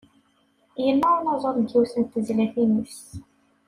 Yenna 0.83 1.07
unaẓuṛ 1.17 1.53
deg 1.57 1.69
yiwet 1.71 1.93
n 1.97 2.03
tezlatin-is. 2.05 2.99